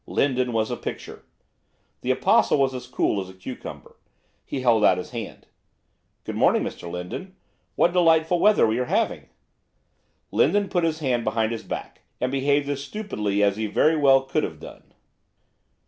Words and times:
Lindon 0.07 0.51
was 0.51 0.71
a 0.71 0.77
picture. 0.77 1.23
The 2.01 2.09
Apostle 2.09 2.57
was 2.57 2.73
as 2.73 2.87
cool 2.87 3.21
as 3.21 3.29
a 3.29 3.35
cucumber. 3.35 3.97
He 4.43 4.61
held 4.61 4.83
out 4.83 4.97
his 4.97 5.11
hand. 5.11 5.45
'Good 6.23 6.35
morning, 6.35 6.63
Mr 6.63 6.89
Lindon. 6.89 7.35
What 7.75 7.93
delightful 7.93 8.39
weather 8.39 8.65
we 8.65 8.79
are 8.79 8.85
having.' 8.85 9.29
Lindon 10.31 10.69
put 10.69 10.83
his 10.83 11.01
hand 11.01 11.23
behind 11.23 11.51
his 11.51 11.61
back, 11.61 12.01
and 12.19 12.31
behaved 12.31 12.67
as 12.67 12.83
stupidly 12.83 13.43
as 13.43 13.57
he 13.57 13.67
very 13.67 13.95
well 13.95 14.23
could 14.23 14.41
have 14.43 14.59
done. 14.59 14.91